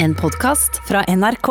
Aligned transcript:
En 0.00 0.14
podkast 0.14 0.76
fra 0.88 1.00
NRK. 1.08 1.48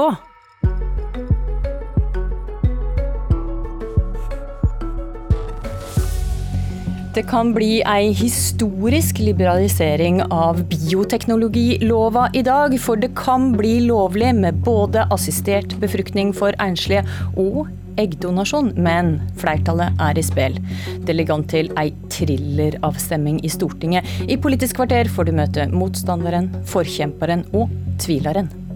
Det 7.16 7.24
kan 7.28 7.52
bli 7.52 7.82
ei 7.84 8.14
historisk 8.16 9.20
liberalisering 9.20 10.22
av 10.32 10.62
bioteknologilova 10.72 12.30
i 12.32 12.46
dag, 12.48 12.78
for 12.80 12.96
det 12.96 13.12
kan 13.20 13.50
bli 13.58 13.82
lovlig 13.90 14.32
med 14.40 14.64
både 14.64 15.04
assistert 15.12 15.76
befruktning 15.84 16.32
for 16.32 16.56
enslige 16.64 17.04
og 17.36 17.68
eggdonasjon, 18.02 18.74
men 18.78 19.18
flertallet 19.42 19.98
er 20.04 20.20
i 20.20 20.26
spill. 20.26 20.60
Det 21.08 21.16
ligger 21.18 21.38
an 21.38 21.48
til 21.50 21.72
ei 21.80 21.90
thrilleravstemming 22.14 23.42
i 23.46 23.52
Stortinget. 23.52 24.08
I 24.28 24.40
Politisk 24.42 24.80
kvarter 24.80 25.10
får 25.12 25.30
du 25.30 25.36
møte 25.40 25.68
motstanderen, 25.74 26.52
forkjemperen 26.70 27.48
og 27.58 27.74
tvileren. 28.02 28.67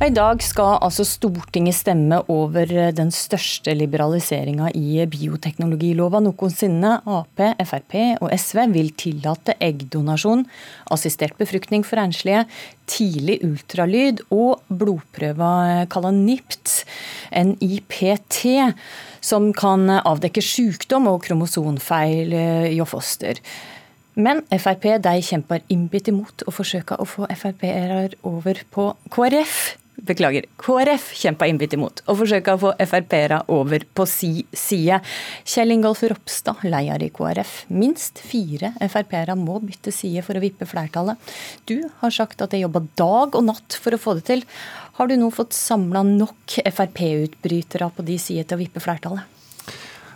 I 0.00 0.08
dag 0.16 0.40
skal 0.40 0.78
altså 0.80 1.04
Stortinget 1.04 1.76
stemme 1.76 2.22
over 2.32 2.70
den 2.96 3.10
største 3.12 3.74
liberaliseringa 3.76 4.70
i 4.72 5.02
bioteknologilova 5.04 6.22
noensinne. 6.24 6.94
Ap, 7.04 7.42
Frp 7.68 7.96
og 8.24 8.30
SV 8.32 8.62
vil 8.72 8.88
tillate 8.96 9.58
eggdonasjon, 9.60 10.46
assistert 10.96 11.36
befruktning 11.36 11.84
for 11.84 12.00
enslige, 12.00 12.46
tidlig 12.88 13.42
ultralyd 13.44 14.22
og 14.32 14.62
blodprøva 14.72 15.50
kalla 15.92 16.14
NIPT, 16.16 16.78
NIPT, 17.50 18.38
som 19.20 19.50
kan 19.52 19.84
avdekke 20.00 20.40
sykdom 20.40 21.12
og 21.12 21.20
kromosonfeil 21.28 22.32
i 22.72 22.80
foster. 22.88 23.44
Men 24.16 24.40
Frp 24.48 24.88
de 25.04 25.12
kjemper 25.22 25.60
innbitt 25.68 26.08
imot 26.10 26.48
å 26.48 26.56
forsøke 26.56 26.96
å 26.96 27.06
få 27.08 27.28
Frp-er 27.36 28.16
over 28.26 28.64
på 28.72 28.88
KrF. 29.12 29.60
Beklager. 30.06 30.46
KrF 30.60 31.10
kjempa 31.20 31.48
innbitt 31.50 31.74
imot 31.76 32.02
og 32.06 32.20
forsøka 32.22 32.54
å 32.56 32.60
få 32.60 32.72
Frp-ere 32.80 33.42
over 33.52 33.84
på 33.94 34.06
si 34.08 34.30
side. 34.56 35.00
Kjell 35.48 35.74
Ingolf 35.74 36.02
Ropstad, 36.10 36.62
leder 36.66 37.04
i 37.04 37.10
KrF. 37.14 37.54
Minst 37.72 38.22
fire 38.24 38.72
Frp-ere 38.86 39.36
må 39.38 39.58
bytte 39.64 39.92
side 39.94 40.24
for 40.26 40.38
å 40.38 40.44
vippe 40.44 40.68
flertallet. 40.68 41.18
Du 41.68 41.78
har 42.00 42.14
sagt 42.14 42.42
at 42.42 42.54
de 42.54 42.62
jobba 42.64 42.84
dag 43.00 43.36
og 43.36 43.46
natt 43.48 43.76
for 43.80 43.96
å 43.96 44.00
få 44.00 44.16
det 44.20 44.28
til. 44.30 44.46
Har 45.00 45.10
du 45.10 45.16
nå 45.16 45.32
fått 45.34 45.56
samla 45.56 46.04
nok 46.06 46.60
Frp-utbrytere 46.64 47.92
på 47.96 48.06
de 48.06 48.18
sider 48.20 48.48
til 48.48 48.58
å 48.58 48.64
vippe 48.64 48.82
flertallet? 48.84 49.39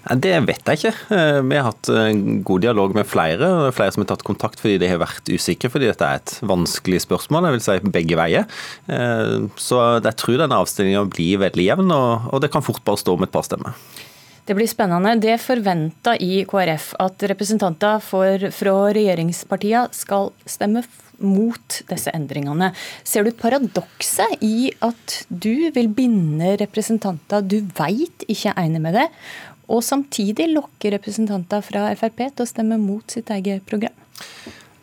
Det 0.05 0.34
vet 0.44 0.69
jeg 0.69 0.80
ikke. 0.80 0.92
Eh, 1.16 1.38
vi 1.48 1.56
har 1.56 1.70
hatt 1.70 1.88
eh, 1.88 2.10
god 2.44 2.64
dialog 2.66 2.92
med 2.97 3.08
flere. 3.08 3.48
Flere 3.72 3.94
som 3.94 4.05
har 4.05 4.11
tatt 4.11 4.24
kontakt 4.27 4.61
fordi 4.61 4.77
de 4.83 4.91
har 4.91 5.00
vært 5.00 5.30
usikre, 5.33 5.70
fordi 5.72 5.88
dette 5.88 6.05
er 6.05 6.20
et 6.20 6.34
vanskelig 6.44 7.00
spørsmål. 7.06 7.48
Jeg 7.48 7.56
vil 7.56 7.64
si 7.64 7.94
begge 7.94 8.19
veier. 8.20 8.48
Eh, 8.84 9.46
så 9.56 9.80
jeg 10.05 10.16
tror 10.20 10.42
denne 10.42 10.58
avstillinga 10.61 11.06
blir 11.08 11.41
veldig 11.46 11.69
jevn, 11.70 11.94
og 11.94 12.36
det 12.44 12.52
kan 12.52 12.64
fort 12.64 12.84
bare 12.84 13.00
stå 13.00 13.16
om 13.16 13.24
et 13.24 13.33
par 13.33 13.46
stemmer. 13.48 13.78
Det 14.44 14.52
blir 14.58 14.69
spennende. 14.69 15.14
Det 15.24 15.38
forventa 15.41 16.18
i 16.20 16.42
KrF 16.44 16.91
at 17.00 17.24
representanter 17.33 18.05
for, 18.05 18.50
fra 18.52 18.77
regjeringspartiene 18.92 19.89
skal 19.96 20.34
stemme 20.44 20.84
mot 21.27 21.80
disse 21.91 22.12
endringene. 22.14 22.70
Ser 23.06 23.27
du 23.27 23.33
paradokset 23.36 24.39
i 24.44 24.70
at 24.84 25.20
du 25.28 25.70
vil 25.75 25.91
binde 25.92 26.55
representanter 26.61 27.44
du 27.44 27.61
veit 27.77 28.27
ikke 28.28 28.53
er 28.53 28.67
enig 28.67 28.83
med 28.84 28.98
det, 28.98 29.08
og 29.72 29.84
samtidig 29.84 30.50
lokke 30.52 30.92
representanter 30.92 31.64
fra 31.64 31.89
Frp 31.97 32.27
til 32.27 32.45
å 32.45 32.50
stemme 32.50 32.80
mot 32.80 33.17
sitt 33.17 33.33
eget 33.33 33.64
program? 33.69 33.97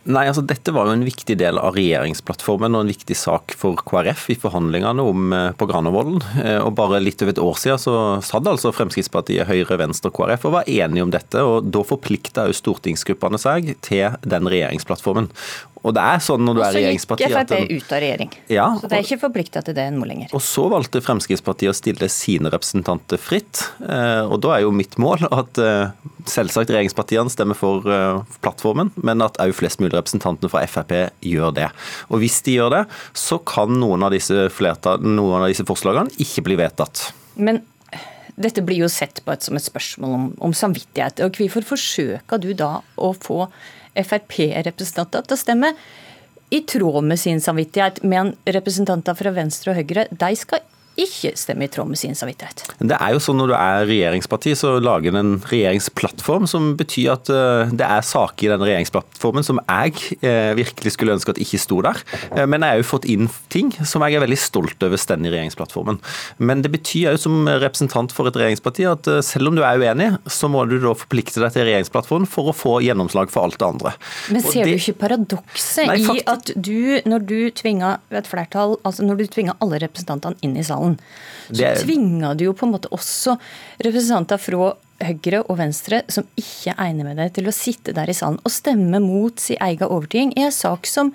Nei, 0.02 0.24
altså 0.26 0.42
Dette 0.42 0.74
var 0.74 0.88
jo 0.90 0.96
en 0.96 1.06
viktig 1.06 1.36
del 1.38 1.60
av 1.62 1.76
regjeringsplattformen 1.78 2.74
og 2.74 2.84
en 2.84 2.90
viktig 2.90 3.14
sak 3.18 3.54
for 3.54 3.78
KrF 3.86 4.24
i 4.34 4.38
forhandlingene 4.42 5.04
om 5.06 5.36
eh, 5.38 5.52
på 5.54 5.68
Granavolden. 5.70 6.18
Eh, 6.42 6.58
og 6.58 6.74
Bare 6.80 7.04
litt 7.04 7.22
over 7.22 7.36
et 7.36 7.42
år 7.44 7.60
siden 7.62 7.82
så 7.84 7.94
satt 8.26 8.50
altså 8.50 8.74
Fremskrittspartiet, 8.74 9.46
Høyre, 9.46 9.78
Venstre 9.78 10.10
og 10.10 10.18
KrF 10.18 10.48
og 10.50 10.56
var 10.58 10.72
enige 10.74 11.06
om 11.06 11.14
dette. 11.14 11.46
og 11.46 11.70
Da 11.70 11.84
forplikta 11.86 12.48
stortingsgruppene 12.50 13.38
seg 13.42 13.76
til 13.86 14.18
den 14.26 14.50
regjeringsplattformen. 14.50 15.30
Og 15.82 15.96
det 15.98 16.02
er 16.06 16.22
sånn 16.22 16.44
når 16.46 16.58
du 16.58 16.62
er 16.62 16.76
regjeringsparti 16.78 17.26
Og 17.26 17.32
så 17.32 17.42
gikk 17.42 17.52
Frp 17.52 17.72
ut 17.72 17.94
av 17.96 18.02
regjering. 18.04 18.34
Ja, 18.54 18.68
så 18.78 18.90
det 18.90 18.98
er 18.98 19.06
ikke 19.08 19.22
forplikta 19.24 19.64
til 19.66 19.78
det 19.78 19.88
nå 19.96 20.06
lenger. 20.08 20.30
Og 20.38 20.44
så 20.46 20.68
valgte 20.70 21.02
Fremskrittspartiet 21.04 21.74
å 21.74 21.78
stille 21.78 22.10
sine 22.14 22.52
representanter 22.54 23.22
fritt. 23.22 23.64
Eh, 23.82 24.22
og 24.28 24.38
da 24.46 24.56
er 24.58 24.66
jo 24.66 24.76
mitt 24.76 24.98
mål 25.02 25.26
at 25.32 25.62
eh, 25.62 26.12
selvsagt 26.30 26.70
regjeringspartiene 26.70 27.34
stemmer 27.34 27.58
for 27.58 27.90
eh, 27.90 28.22
plattformen, 28.46 28.94
men 29.02 29.26
at 29.26 29.42
òg 29.42 29.56
flest 29.58 29.82
mulig 29.82 29.96
representanter 29.96 30.54
fra 30.54 30.64
Frp 30.70 30.94
gjør 31.26 31.58
det. 31.58 31.72
Og 32.14 32.22
hvis 32.22 32.42
de 32.46 32.60
gjør 32.60 32.76
det, 32.78 32.86
så 33.18 33.42
kan 33.42 33.74
noen 33.82 34.06
av 34.06 34.14
disse, 34.14 34.48
noen 35.02 35.42
av 35.42 35.50
disse 35.50 35.66
forslagene 35.68 36.14
ikke 36.22 36.46
bli 36.46 36.62
vedtatt. 36.62 37.10
Men 37.42 37.64
dette 38.42 38.64
blir 38.66 38.84
jo 38.84 38.90
sett 38.92 39.22
på 39.26 39.34
et, 39.34 39.44
som 39.44 39.58
et 39.58 39.66
spørsmål 39.66 40.16
om, 40.16 40.26
om 40.48 40.54
samvittighet. 40.56 41.24
og 41.26 41.38
Hvorfor 41.38 41.66
forsøker 41.74 42.42
du 42.42 42.52
da 42.58 42.78
å 42.96 43.14
få 43.18 43.46
Frp-representanter 43.98 45.26
til 45.28 45.38
å 45.38 45.42
stemme 45.42 45.74
i 46.52 46.62
tråd 46.68 47.08
med 47.08 47.20
sin 47.20 47.40
samvittighet, 47.40 48.02
men 48.04 48.34
representanter 48.44 49.16
fra 49.16 49.32
Venstre 49.36 49.72
og 49.72 49.80
Høyre. 49.80 50.08
De 50.12 50.32
skal 50.36 50.64
ikke 51.08 51.34
stemmer 51.40 51.70
i 51.70 51.72
tråd 51.72 51.92
med 51.92 52.02
sin 52.02 52.18
samvittighet. 52.18 52.66
Det 52.80 52.98
er 52.98 53.16
jo 53.16 53.20
sånn 53.24 53.40
Når 53.42 53.50
du 53.50 53.56
er 53.58 53.86
regjeringsparti, 53.90 54.52
så 54.58 54.76
lager 54.84 55.16
en 55.18 55.32
en 55.32 55.40
regjeringsplattform 55.48 56.48
som 56.50 56.72
betyr 56.80 57.12
at 57.14 57.32
eh, 57.32 57.72
det 57.78 57.86
er 57.86 58.06
saker 58.06 58.48
i 58.48 58.52
den 58.52 58.64
regjeringsplattformen 58.66 59.46
som 59.46 59.62
jeg 59.62 60.18
eh, 60.26 60.52
virkelig 60.58 60.96
skulle 60.96 61.16
ønske 61.16 61.34
at 61.34 61.42
ikke 61.42 61.60
sto 61.62 61.82
der. 61.86 62.02
Eh, 62.36 62.46
men 62.50 62.66
jeg 62.66 62.76
har 62.76 62.82
jo 62.82 62.88
fått 62.92 63.08
inn 63.12 63.30
ting 63.54 63.72
som 63.88 64.04
jeg 64.06 64.18
er 64.18 64.26
veldig 64.26 64.40
stolt 64.40 64.86
over 64.86 65.00
står 65.02 65.22
i 65.26 65.32
regjeringsplattformen. 65.32 66.00
Men 66.40 66.64
det 66.66 66.72
betyr 66.74 67.12
jo 67.12 67.22
som 67.22 67.50
representant 67.50 68.14
for 68.16 68.30
et 68.30 68.38
regjeringsparti 68.38 68.88
at 68.90 69.10
selv 69.26 69.52
om 69.52 69.58
du 69.58 69.64
er 69.66 69.82
uenig, 69.82 70.12
så 70.30 70.50
må 70.52 70.64
du 70.70 70.78
da 70.82 70.94
forplikte 70.98 71.42
deg 71.44 71.54
til 71.56 71.68
regjeringsplattformen 71.68 72.30
for 72.30 72.52
å 72.52 72.56
få 72.56 72.78
gjennomslag 72.86 73.32
for 73.34 73.48
alt 73.48 73.60
det 73.62 73.68
andre. 73.68 73.94
Men 74.32 74.46
ser 74.46 74.66
det... 74.66 74.76
du 74.78 74.80
ikke 74.80 75.00
paradokset 75.06 75.92
i 75.92 76.22
at 76.32 76.54
du, 76.56 77.02
når 77.10 77.28
du 77.28 77.38
tvinger 77.58 78.00
et 78.16 78.30
flertall, 78.30 78.78
altså 78.88 79.06
når 79.06 79.24
du 79.24 79.26
tvinga 79.32 79.58
alle 79.64 79.82
representantene 79.84 80.40
inn 80.46 80.58
i 80.60 80.66
salen, 80.66 80.91
så 81.52 81.68
er... 81.68 81.82
tvinger 81.82 82.38
du 82.38 82.48
jo 82.48 82.56
på 82.58 82.68
en 82.68 82.74
måte 82.76 82.92
også 82.96 83.38
representanter 83.84 84.42
fra 84.42 84.74
Høyre 85.02 85.42
og 85.48 85.58
Venstre 85.58 86.04
som 86.14 86.28
ikke 86.38 86.76
egner 86.78 87.08
med 87.08 87.18
deg, 87.18 87.32
til 87.36 87.50
å 87.50 87.56
sitte 87.56 87.96
der 87.98 88.12
i 88.12 88.18
salen 88.18 88.42
og 88.44 88.54
stemme 88.54 89.02
mot 89.04 89.42
sin 89.42 89.60
egen 89.62 89.90
overtyding 89.90 90.36
i 90.38 90.46
en 90.46 90.56
sak 90.56 90.90
som 90.90 91.14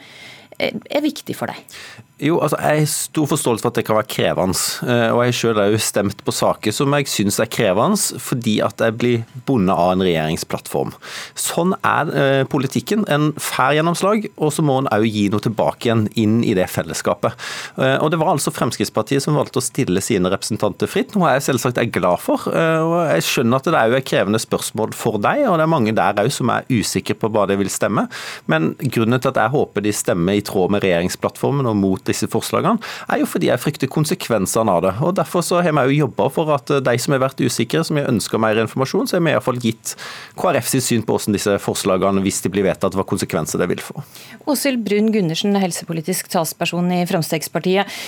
er 0.59 1.05
viktig 1.05 1.37
for 1.37 1.53
deg? 1.53 1.79
Jo, 2.17 2.39
altså 2.41 2.57
Jeg 2.63 2.81
har 2.81 2.87
stor 2.89 3.27
forståelse 3.29 3.61
for 3.61 3.69
at 3.69 3.77
det 3.77 3.83
kan 3.85 3.99
være 3.99 4.09
krevende. 4.09 4.57
Eh, 4.89 5.11
og 5.13 5.19
Jeg 5.27 5.35
selv 5.37 5.59
har 5.61 5.69
jo 5.69 5.81
stemt 5.85 6.23
på 6.25 6.33
saker 6.33 6.73
som 6.73 6.95
jeg 6.97 7.09
syns 7.13 7.37
er 7.45 7.51
krevende, 7.53 7.99
fordi 8.25 8.55
at 8.65 8.81
jeg 8.81 8.97
blir 8.97 9.25
bundet 9.45 9.77
av 9.77 9.93
en 9.93 10.05
regjeringsplattform. 10.07 10.95
Sånn 11.37 11.75
er 11.85 12.13
eh, 12.17 12.45
politikken. 12.49 13.05
En 13.13 13.35
får 13.37 13.77
gjennomslag, 13.77 14.25
og 14.41 14.53
så 14.57 14.65
må 14.65 14.79
en 14.81 14.89
òg 14.97 15.05
gi 15.05 15.27
noe 15.29 15.45
tilbake 15.45 15.91
igjen 15.91 16.07
inn 16.17 16.39
i 16.41 16.55
det 16.57 16.71
fellesskapet. 16.73 17.37
Eh, 17.77 17.99
og 18.01 18.09
Det 18.15 18.21
var 18.23 18.33
altså 18.33 18.55
Fremskrittspartiet 18.55 19.21
som 19.21 19.37
valgte 19.37 19.61
å 19.61 19.67
stille 19.67 20.01
sine 20.01 20.33
representanter 20.33 20.89
fritt, 20.89 21.13
noe 21.13 21.35
jeg 21.35 21.45
selvsagt 21.51 21.83
er 21.83 21.93
glad 21.93 22.25
for. 22.25 22.49
Og 22.49 22.97
Jeg 23.13 23.29
skjønner 23.29 23.61
at 23.61 23.69
det 23.69 23.77
er 23.77 23.93
jo 23.93 24.01
et 24.01 24.09
krevende 24.09 24.41
spørsmål 24.41 24.97
for 24.97 25.21
deg, 25.21 25.45
og 25.51 25.61
det 25.61 25.69
er 25.69 25.75
mange 25.75 25.93
der 25.93 26.25
òg 26.25 26.33
som 26.33 26.49
er 26.55 26.65
usikre 26.73 27.19
på 27.21 27.29
hva 27.29 27.45
de 27.51 27.61
vil 27.61 27.69
stemme. 27.69 28.09
Men 28.49 28.73
grunnen 28.81 29.21
til 29.21 29.35
at 29.35 29.45
jeg 29.45 29.53
håper 29.53 29.85
de 29.85 29.93
stemmer 29.93 30.41
i 30.41 30.45
tråd 30.47 30.73
med 30.73 30.87
regjeringsplattformen 30.87 31.69
og 31.69 31.77
mot 31.77 32.06
disse 32.09 32.29
forslagene, 32.31 32.81
er 33.11 33.23
jo 33.23 33.29
fordi 33.31 33.51
jeg 33.51 33.63
frykter 33.63 33.91
konsekvensene 33.93 34.73
av 34.73 34.85
det. 34.87 34.95
Og 35.03 35.15
Derfor 35.17 35.45
så 35.47 35.63
har 35.65 35.75
vi 35.77 35.87
jo 35.91 36.07
jobba 36.07 36.29
for 36.33 36.53
at 36.55 36.71
de 36.85 36.97
som 37.03 37.17
har 37.17 37.25
vært 37.25 37.43
usikre, 37.43 37.83
som 37.87 38.01
har 38.01 38.11
ønska 38.11 38.41
mer 38.43 38.61
informasjon, 38.63 39.09
så 39.09 39.19
har 39.19 39.25
vi 39.27 39.35
iallfall 39.35 39.61
gitt 39.63 39.97
KrF 40.39 40.71
sitt 40.71 40.87
syn 40.87 41.05
på 41.07 41.17
hvordan 41.17 41.37
disse 41.37 41.57
forslagene, 41.63 42.23
hvis 42.25 42.43
de 42.45 42.53
blir 42.53 42.67
vedtatt, 42.67 42.97
hva 42.97 43.07
konsekvenser 43.09 43.63
det 43.63 43.71
vil 43.73 43.83
få. 43.85 44.05
Åshild 44.51 44.85
Brun 44.87 45.13
Gundersen, 45.15 45.57
helsepolitisk 45.61 46.31
talsperson 46.33 46.91
i 46.95 47.05
Fremskrittspartiet. 47.09 47.99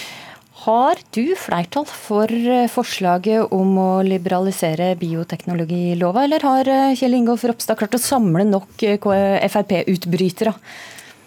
Har 0.65 0.99
du 1.15 1.37
flertall 1.39 1.87
for 1.87 2.33
forslaget 2.75 3.53
om 3.55 3.77
å 3.79 3.91
liberalisere 4.03 4.91
bioteknologilova, 4.99 6.25
eller 6.27 6.45
har 6.45 6.71
Kjell 6.99 7.15
Ingolf 7.21 7.47
Ropstad 7.47 7.79
klart 7.79 7.95
å 7.95 8.03
samle 8.03 8.43
nok 8.49 8.83
Frp-utbrytere? 8.83 10.57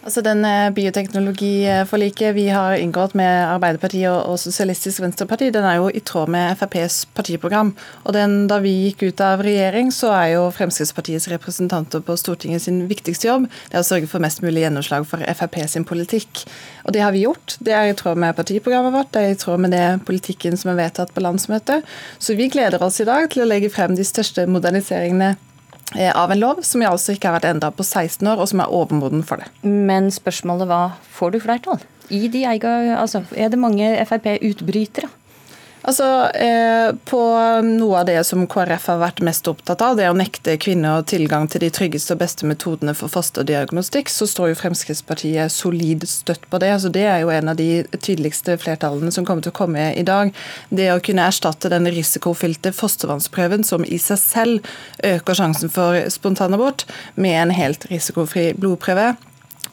Altså 0.01 0.23
den 0.25 0.41
eh, 0.47 0.71
Bioteknologiforliket 0.73 2.33
vi 2.33 2.47
har 2.49 2.73
inngått 2.81 3.13
med 3.17 3.29
Arbeiderpartiet 3.51 4.09
og 4.09 4.39
Sosialistisk 4.41 5.03
Venstreparti, 5.03 5.51
den 5.53 5.67
er 5.67 5.77
jo 5.77 5.91
i 5.93 6.01
tråd 6.01 6.31
med 6.33 6.55
FrPs 6.57 7.03
partiprogram. 7.13 7.75
Og 8.05 8.15
den, 8.17 8.47
Da 8.49 8.57
vi 8.63 8.71
gikk 8.87 9.03
ut 9.11 9.21
av 9.21 9.43
regjering, 9.45 9.91
så 9.93 10.09
er 10.15 10.27
jo 10.33 10.47
Fremskrittspartiets 10.55 11.29
representanter 11.29 12.01
på 12.01 12.17
Stortinget 12.17 12.65
sin 12.65 12.87
viktigste 12.89 13.29
jobb 13.29 13.45
det 13.69 13.77
er 13.77 13.83
å 13.83 13.87
sørge 13.87 14.09
for 14.09 14.23
mest 14.23 14.41
mulig 14.41 14.65
gjennomslag 14.65 15.05
for 15.07 15.21
Frp 15.37 15.59
sin 15.69 15.85
politikk. 15.87 16.43
Og 16.85 16.95
det 16.95 17.05
har 17.05 17.13
vi 17.13 17.23
gjort. 17.27 17.57
Det 17.61 17.75
er 17.75 17.91
i 17.91 17.95
tråd 17.97 18.17
med 18.17 18.35
partiprogrammet 18.35 18.95
vårt, 18.95 19.11
det 19.13 19.21
er 19.21 19.35
i 19.35 19.39
tråd 19.39 19.61
med 19.61 19.75
det 19.75 19.85
politikken 20.07 20.57
som 20.57 20.73
er 20.73 20.81
vedtatt 20.81 21.13
på 21.13 21.23
landsmøtet. 21.23 21.85
Så 22.17 22.35
vi 22.39 22.49
gleder 22.49 22.81
oss 22.81 22.99
i 23.03 23.07
dag 23.07 23.29
til 23.29 23.45
å 23.45 23.49
legge 23.49 23.69
frem 23.69 23.93
de 23.95 24.07
største 24.07 24.47
moderniseringene 24.49 25.35
av 26.15 26.31
en 26.31 26.39
lov 26.39 26.61
som 26.67 26.83
altså 26.87 27.15
ikke 27.15 27.29
har 27.29 27.39
vært 27.39 27.49
enda 27.51 27.71
på 27.75 27.83
16 27.83 28.27
år, 28.27 28.39
og 28.39 28.47
som 28.51 28.63
er 28.63 28.71
overmoden 28.71 29.25
for 29.27 29.41
det. 29.41 29.49
Men 29.67 30.11
spørsmålet 30.13 30.69
var 30.71 30.95
får 31.11 31.35
du 31.35 31.41
flertall? 31.43 31.81
I 32.11 32.27
de 32.31 32.43
eiga, 32.47 32.71
altså, 32.99 33.23
er 33.35 33.51
det 33.51 33.59
mange 33.59 33.87
Frp-utbrytere? 34.07 35.07
Altså, 35.81 36.29
eh, 36.35 36.93
På 37.05 37.21
noe 37.65 37.99
av 37.99 38.05
det 38.05 38.23
som 38.27 38.43
KrF 38.47 38.87
har 38.91 38.99
vært 39.01 39.21
mest 39.25 39.47
opptatt 39.49 39.81
av, 39.81 39.95
det 39.97 40.05
er 40.05 40.13
å 40.13 40.17
nekte 40.17 40.57
kvinner 40.61 41.01
tilgang 41.07 41.47
til 41.49 41.63
de 41.63 41.71
tryggeste 41.73 42.13
og 42.13 42.21
beste 42.21 42.45
metodene 42.45 42.93
for 42.97 43.11
fosterdiagnostikk, 43.11 44.11
så 44.11 44.27
står 44.29 44.51
jo 44.51 44.59
Fremskrittspartiet 44.59 45.53
solid 45.53 46.05
støtt 46.09 46.45
på 46.51 46.61
det. 46.61 46.69
Altså, 46.75 46.91
det 46.93 47.07
er 47.09 47.23
jo 47.23 47.33
en 47.33 47.53
av 47.53 47.57
de 47.57 47.83
tydeligste 47.97 48.57
flertallene 48.61 49.13
som 49.13 49.25
kommer 49.25 49.45
til 49.45 49.53
å 49.53 49.59
komme 49.61 49.89
i 49.97 50.05
dag. 50.05 50.33
Det 50.69 50.91
å 50.93 51.01
kunne 51.01 51.25
erstatte 51.25 51.71
den 51.73 51.89
risikofylte 51.89 52.73
fostervannsprøven, 52.77 53.65
som 53.65 53.85
i 53.85 53.97
seg 54.01 54.21
selv 54.21 54.71
øker 55.07 55.41
sjansen 55.41 55.73
for 55.73 55.97
spontanabort, 56.13 56.85
med 57.15 57.39
en 57.41 57.57
helt 57.57 57.89
risikofri 57.89 58.51
blodprøve. 58.53 59.15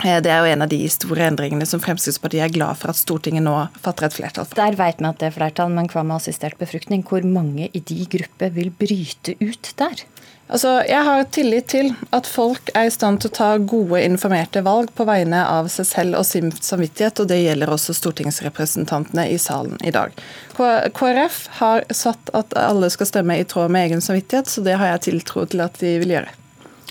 Eh, 0.04 0.20
det 0.22 0.30
er 0.30 0.44
jo 0.44 0.52
en 0.52 0.64
av 0.66 0.70
de 0.70 0.80
store 0.92 1.26
endringene 1.30 1.66
som 1.66 1.82
Fremskrittspartiet 1.82 2.46
er 2.46 2.54
glad 2.54 2.78
for 2.80 2.92
at 2.92 3.00
Stortinget 3.00 3.44
nå 3.46 3.56
fatter 3.82 4.08
et 4.08 4.18
flertall 4.18 4.46
for. 4.46 4.58
Der 4.58 4.78
vet 4.78 5.02
vi 5.02 5.10
at 5.10 5.20
det 5.20 5.30
er 5.30 5.36
flertall, 5.38 5.74
men 5.74 5.90
hva 5.90 6.04
med 6.06 6.20
assistert 6.20 6.58
befruktning? 6.60 7.04
Hvor 7.08 7.26
mange 7.26 7.70
i 7.72 7.82
de 7.82 8.04
grupper 8.10 8.54
vil 8.54 8.70
bryte 8.74 9.34
ut 9.42 9.74
der? 9.80 10.06
Altså, 10.48 10.78
jeg 10.88 11.04
har 11.04 11.26
tillit 11.28 11.66
til 11.68 11.90
at 12.16 12.24
folk 12.24 12.70
er 12.72 12.86
i 12.88 12.92
stand 12.92 13.20
til 13.20 13.28
å 13.28 13.36
ta 13.36 13.48
gode, 13.60 14.00
informerte 14.00 14.62
valg 14.64 14.94
på 14.96 15.04
vegne 15.04 15.42
av 15.44 15.68
seg 15.68 15.84
selv 15.84 16.20
og 16.22 16.24
sin 16.24 16.48
samvittighet, 16.54 17.20
og 17.20 17.28
det 17.28 17.42
gjelder 17.42 17.74
også 17.74 17.92
stortingsrepresentantene 17.98 19.26
i 19.28 19.36
salen 19.42 19.76
i 19.84 19.92
dag. 19.92 20.16
KrF 20.56 21.42
har 21.60 21.84
satt 21.92 22.32
at 22.32 22.56
alle 22.56 22.88
skal 22.94 23.12
stemme 23.12 23.36
i 23.36 23.44
tråd 23.44 23.74
med 23.74 23.90
egen 23.90 24.04
samvittighet, 24.04 24.48
så 24.48 24.64
det 24.64 24.80
har 24.80 24.94
jeg 24.94 25.08
tiltro 25.10 25.44
til 25.44 25.66
at 25.68 25.76
de 25.84 25.98
vil 26.00 26.16
gjøre. 26.16 26.32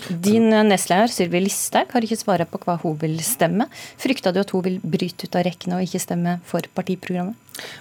Din 0.06 0.48
nestleder 0.68 1.10
Sylvi 1.12 1.42
Listhaug 1.42 1.90
har 1.94 2.04
ikke 2.06 2.20
svaret 2.20 2.50
på 2.52 2.60
hva 2.62 2.78
hun 2.82 2.96
vil 3.00 3.18
stemme. 3.24 3.66
Frykta 4.00 4.32
du 4.32 4.40
at 4.42 4.54
hun 4.54 4.64
vil 4.64 4.78
bryte 4.82 5.26
ut 5.26 5.38
av 5.38 5.46
rekkene 5.48 5.80
og 5.80 5.88
ikke 5.88 6.02
stemme 6.06 6.38
for 6.48 6.64
partiprogrammet? 6.78 7.36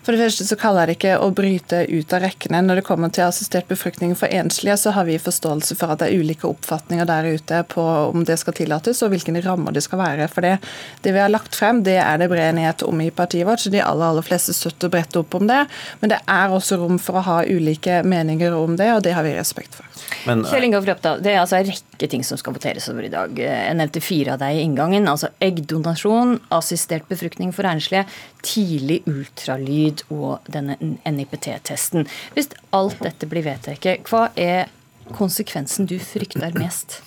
For 0.06 0.15
det 0.15 0.21
første 0.21 0.47
så 0.47 0.57
kaller 0.59 0.85
jeg 0.85 0.89
det 0.89 0.95
ikke 0.97 1.15
å 1.24 1.29
bryte 1.35 1.81
ut 1.89 2.13
av 2.15 2.24
rekkene. 2.24 2.62
Når 2.65 2.79
det 2.79 2.85
kommer 2.88 3.12
til 3.13 3.25
assistert 3.27 3.68
befruktning 3.69 4.15
for 4.18 4.31
enslige, 4.33 4.77
så 4.79 4.94
har 4.95 5.07
vi 5.07 5.18
forståelse 5.21 5.77
for 5.79 5.94
at 5.94 6.01
det 6.01 6.09
er 6.09 6.24
ulike 6.24 6.47
oppfatninger 6.50 7.07
der 7.09 7.27
ute 7.38 7.62
på 7.71 7.83
om 7.83 8.25
det 8.27 8.39
skal 8.41 8.56
tillates 8.57 9.03
og 9.06 9.13
hvilke 9.13 9.35
rammer 9.45 9.75
det 9.75 9.83
skal 9.85 10.01
være 10.01 10.29
for 10.31 10.45
det. 10.47 10.56
Det 11.03 11.13
vi 11.15 11.21
har 11.21 11.31
lagt 11.33 11.57
frem, 11.57 11.83
det 11.85 11.97
er 12.01 12.21
det 12.21 12.29
bred 12.31 12.53
enighet 12.53 12.85
om 12.88 13.01
i 13.03 13.12
partiet 13.12 13.47
vårt, 13.47 13.63
så 13.63 13.74
de 13.74 13.83
aller, 13.83 14.13
aller 14.13 14.25
fleste 14.25 14.56
støtter 14.56 14.91
bredt 14.94 15.19
opp 15.19 15.35
om 15.38 15.47
det. 15.50 15.65
Men 16.01 16.15
det 16.15 16.21
er 16.23 16.56
også 16.56 16.80
rom 16.81 16.97
for 17.01 17.19
å 17.19 17.25
ha 17.27 17.38
ulike 17.45 18.01
meninger 18.07 18.56
om 18.56 18.80
det, 18.80 18.89
og 18.95 19.03
det 19.06 19.15
har 19.18 19.27
vi 19.27 19.35
respekt 19.38 19.77
for. 19.77 19.85
Men, 20.27 20.45
Kjell 20.47 20.68
Ingolf 20.68 20.88
Ropstad, 20.88 21.21
det 21.23 21.33
er 21.33 21.41
altså 21.41 21.59
en 21.59 21.68
rekke 21.69 22.07
ting 22.09 22.23
som 22.25 22.39
skal 22.39 22.56
voteres 22.56 22.88
over 22.91 23.06
i 23.07 23.12
dag. 23.12 23.35
Jeg 23.39 23.75
nevnte 23.77 24.03
fire 24.03 24.35
av 24.35 24.41
deg 24.41 24.57
i 24.57 24.63
inngangen. 24.63 25.07
altså 25.12 25.30
Eggdonasjon, 25.44 26.38
assistert 26.56 27.07
befruktning 27.12 27.51
for 27.56 27.68
enslige, 27.68 28.06
tidlig 28.45 29.01
ultralyd 29.09 29.66
og 30.13 30.47
denne 30.51 30.77
NIPT-testen. 30.81 32.07
Hvis 32.35 32.51
alt 32.75 33.01
dette 33.03 33.29
blir 33.29 33.45
vedtatt, 33.47 33.87
hva 34.09 34.27
er 34.35 34.67
konsekvensen 35.15 35.87
du 35.89 35.97
frykter 36.03 36.55
mest? 36.57 37.01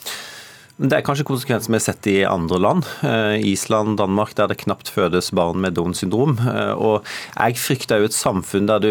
Det 0.80 0.96
er 0.96 1.02
kanskje 1.04 1.26
konsekvenser 1.28 1.68
vi 1.68 1.76
har 1.76 1.82
sett 1.84 2.06
i 2.08 2.14
andre 2.24 2.56
land. 2.56 2.86
Eh, 3.04 3.34
Island, 3.50 3.98
Danmark, 4.00 4.30
der 4.38 4.48
det 4.48 4.62
knapt 4.62 4.88
fødes 4.88 5.28
barn 5.36 5.60
med 5.60 5.74
Downs 5.76 6.00
syndrom. 6.00 6.38
Eh, 6.40 6.72
og 6.72 7.04
jeg 7.34 7.58
frykter 7.60 8.00
jo 8.00 8.08
et 8.08 8.16
samfunn 8.16 8.70
der 8.70 8.80
du 8.80 8.88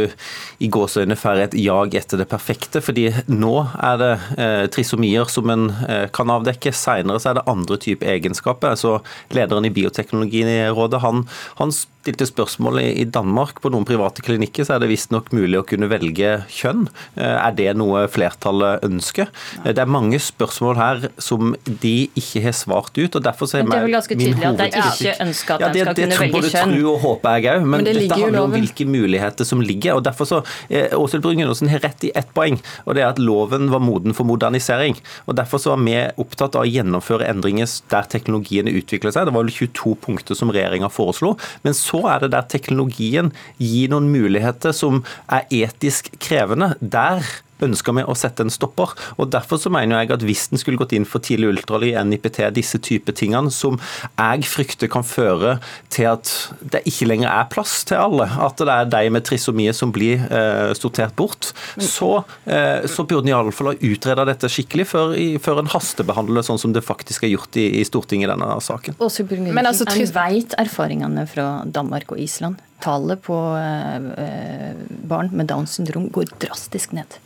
i 0.62 0.70
gåseøyne 0.70 1.18
får 1.18 1.42
et 1.48 1.58
jag 1.58 1.98
etter 1.98 2.22
det 2.22 2.30
perfekte. 2.30 2.84
fordi 2.86 3.08
nå 3.26 3.56
er 3.74 3.98
det 3.98 4.12
eh, 4.38 4.66
trisomier 4.70 5.26
som 5.26 5.50
en 5.50 5.70
kan 6.14 6.30
avdekke, 6.30 6.72
senere 6.74 7.18
er 7.26 7.40
det 7.40 7.48
andre 7.50 7.78
typer 7.82 8.14
egenskaper. 8.14 8.78
Så 8.78 9.00
lederen 9.34 9.66
i 9.66 9.74
Bioteknologirådet 9.74 11.02
han, 11.02 11.26
han 11.58 11.74
stilte 11.74 12.30
spørsmål 12.30 12.84
i 12.86 13.08
Danmark. 13.10 13.64
På 13.64 13.74
noen 13.74 13.88
private 13.90 14.22
klinikker 14.22 14.68
så 14.68 14.76
er 14.76 14.84
det 14.84 14.92
visstnok 14.94 15.34
mulig 15.34 15.58
å 15.58 15.66
kunne 15.66 15.90
velge 15.90 16.44
kjønn. 16.54 16.86
Er 17.18 17.58
det 17.58 17.74
noe 17.82 18.06
flertallet 18.12 18.86
ønsker? 18.86 19.34
Det 19.66 19.82
er 19.82 19.90
mange 19.90 20.22
spørsmål 20.22 20.80
her 20.80 21.10
som 21.18 21.56
de 21.84 21.94
ikke 22.20 22.42
har 22.46 22.56
svart 22.58 22.98
ut. 22.98 23.16
og 23.16 23.24
derfor 23.24 23.46
er 23.54 23.64
Men 23.64 23.72
Det 23.72 23.78
er 23.78 23.86
vel 23.86 23.98
ganske 23.98 24.18
tydelig 24.20 24.48
at 24.50 24.58
de 24.58 24.68
ikke 24.68 25.14
ønsker 25.26 25.54
at 25.54 25.62
ja, 25.62 25.70
de 25.74 25.84
skal 25.84 25.96
det, 25.96 26.08
kunne 26.10 26.20
velge 26.20 26.50
kjønn? 26.50 26.74
Det 26.74 26.82
tror 26.82 26.90
og 26.94 27.00
håper 27.06 27.36
jeg 27.36 27.54
òg, 27.54 27.62
men, 27.62 27.70
men 27.70 27.86
det 27.86 27.96
dette 28.00 28.20
handler 28.24 28.42
om 28.42 28.56
hvilke 28.58 28.86
muligheter 28.90 29.50
som 29.52 29.62
ligger. 29.62 30.00
og 30.00 30.04
derfor 30.04 30.30
så, 30.30 30.42
eh, 30.70 30.98
Åshild 30.98 31.24
Brun-Gundersen 31.24 31.70
har 31.70 31.84
rett 31.86 32.08
i 32.10 32.12
ett 32.16 32.34
poeng, 32.34 32.60
og 32.86 32.96
det 32.98 33.04
er 33.04 33.12
at 33.12 33.22
loven 33.22 33.70
var 33.70 33.84
moden 33.84 34.18
for 34.18 34.26
modernisering. 34.26 34.98
og 35.28 35.36
Derfor 35.36 35.62
så 35.62 35.76
var 35.76 35.84
vi 35.86 36.00
opptatt 36.18 36.56
av 36.56 36.66
å 36.66 36.70
gjennomføre 36.70 37.30
endringer 37.30 37.70
der 37.92 38.10
teknologiene 38.10 38.74
utvikler 38.74 39.14
seg. 39.14 39.30
Det 39.30 39.36
var 39.36 39.46
vel 39.46 39.54
22 39.54 39.96
punkter 40.02 40.36
som 40.36 40.50
regjeringa 40.50 40.90
foreslo. 40.90 41.38
men 41.64 41.74
så 41.74 42.00
så 42.00 42.08
er 42.14 42.24
det 42.24 42.34
der 42.36 42.48
teknologien 42.50 43.34
gir 43.60 43.92
noen 43.92 44.10
muligheter 44.14 44.76
som 44.76 45.04
er 45.32 45.48
etisk 45.52 46.12
krevende. 46.22 46.74
Der 46.80 47.26
ønsker 47.66 47.96
vi 47.98 48.06
å 48.06 48.16
sette 48.18 48.46
en 48.46 48.54
stopper. 48.54 48.94
og 49.18 49.32
Derfor 49.34 49.62
så 49.62 49.72
mener 49.74 50.02
jeg 50.02 50.14
at 50.16 50.26
hvis 50.26 50.48
en 50.52 50.62
skulle 50.62 50.80
gått 50.80 50.96
inn 50.98 51.08
for 51.10 51.24
tidlig 51.24 51.54
ultralyd, 51.54 51.98
NIPT, 52.10 52.42
disse 52.56 52.80
type 52.84 53.14
tingene, 53.18 53.52
som 53.54 53.80
jeg 54.16 54.48
frykter 54.50 54.92
kan 54.92 55.06
føre 55.06 55.58
til 55.94 56.10
at 56.12 56.32
det 56.74 56.84
ikke 56.90 57.10
lenger 57.10 57.30
er 57.32 57.50
plass 57.52 57.82
til 57.90 58.00
alle, 58.00 58.30
at 58.30 58.60
det 58.60 58.76
er 58.76 58.92
de 58.94 59.14
med 59.14 59.26
trisomie 59.28 59.74
som 59.76 59.94
blir 59.96 60.24
eh, 60.28 60.72
sortert 60.78 61.16
bort, 61.20 61.52
så, 61.78 62.24
eh, 62.46 62.86
så 62.90 63.06
burde 63.06 63.28
en 63.28 63.34
iallfall 63.34 63.74
ha 63.74 63.76
utreda 63.90 64.26
dette 64.30 64.50
skikkelig 64.52 64.88
før, 64.94 65.16
i, 65.18 65.30
før 65.42 65.64
en 65.64 65.72
hastebehandler 65.72 66.46
sånn 66.46 66.62
som 66.62 66.76
det 66.76 66.86
faktisk 66.86 67.26
er 67.28 67.34
gjort 67.34 67.60
i, 67.60 67.68
i 67.82 67.86
Stortinget 67.88 68.30
i 68.30 68.34
denne 68.34 68.50
saken. 68.64 69.00
Men 69.00 69.70
altså, 69.70 69.88
En 69.90 70.12
veit 70.16 70.56
erfaringene 70.60 71.26
fra 71.30 71.48
Danmark 71.66 72.14
og 72.14 72.22
Island. 72.22 72.60
Tallet 72.84 73.22
på 73.26 73.38
eh, 73.60 74.12
eh 74.24 74.86
barn 75.10 75.32
med 75.34 75.50
Downs 75.50 75.74
syndrom 75.76 76.08
går 76.14 76.30
drastisk 76.40 76.94
ned. 76.94 77.18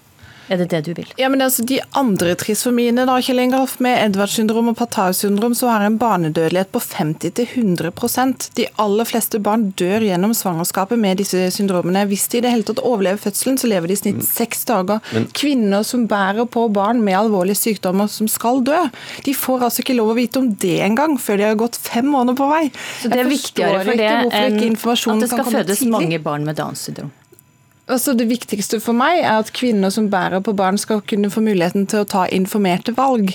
Er 0.54 0.60
det 0.62 0.70
det 0.70 0.82
du 0.86 0.92
vil? 0.94 1.10
Ja, 1.18 1.30
men 1.34 1.42
altså 1.42 1.64
De 1.66 1.80
andre 1.98 2.36
trisomiene, 2.38 3.08
da, 3.10 3.16
Kjell 3.24 3.42
Ingolf, 3.42 3.80
med 3.84 3.98
Edvards 3.98 4.36
syndrom 4.38 4.70
og 4.70 4.78
Pattaus 4.78 5.24
syndrom, 5.24 5.56
så 5.58 5.72
har 5.72 5.86
en 5.86 5.98
barnedødelighet 6.02 6.70
på 6.74 6.82
50-100% 6.84 8.50
De 8.60 8.68
aller 8.84 9.10
fleste 9.10 9.42
barn 9.44 9.72
dør 9.80 10.06
gjennom 10.06 10.36
svangerskapet 10.38 11.00
med 11.02 11.22
disse 11.24 11.48
syndromene. 11.56 12.06
Hvis 12.12 12.28
de 12.30 12.40
i 12.40 12.44
det 12.46 12.54
hele 12.54 12.68
tatt 12.68 12.84
overlever 12.84 13.22
fødselen, 13.24 13.58
så 13.58 13.72
lever 13.72 13.90
de 13.90 13.98
i 13.98 14.02
snitt 14.04 14.22
seks 14.28 14.66
dager. 14.70 15.02
Men, 15.16 15.28
Kvinner 15.34 15.88
som 15.88 16.06
bærer 16.12 16.46
på 16.46 16.68
barn 16.74 17.02
med 17.06 17.18
alvorlige 17.18 17.58
sykdommer 17.64 18.12
som 18.12 18.30
skal 18.30 18.62
dø, 18.68 18.84
de 19.26 19.34
får 19.38 19.68
altså 19.70 19.82
ikke 19.84 19.98
lov 19.98 20.14
å 20.14 20.20
vite 20.20 20.42
om 20.44 20.52
det 20.62 20.78
engang 20.86 21.18
før 21.22 21.42
de 21.42 21.50
har 21.50 21.60
gått 21.60 21.80
fem 21.82 22.06
måneder 22.14 22.38
på 22.38 22.52
vei. 22.52 22.64
Så 23.02 23.10
det 23.10 23.24
er 23.24 23.32
viktigere 23.32 23.82
for 23.82 23.98
det 23.98 24.14
enn 24.14 24.78
at 24.78 25.26
det 25.26 25.34
skal 25.34 25.50
fødes 25.50 25.86
mange 25.89 26.22
barn 26.22 26.46
med 26.46 26.62
Downs 26.62 26.86
syndrom? 26.86 27.12
Altså 27.92 28.13
det 28.16 28.30
viktigste 28.30 28.78
for 28.80 28.96
meg 28.96 29.20
er 29.25 29.42
at 29.42 29.50
kvinner 29.52 29.92
som 29.92 30.06
bærer 30.12 30.40
på 30.44 30.54
barn 30.56 30.78
skal 30.80 31.02
kunne 31.04 31.28
få 31.32 31.42
muligheten 31.44 31.84
til 31.92 32.06
å 32.06 32.08
ta 32.08 32.22
informerte 32.32 32.94
valg. 32.96 33.34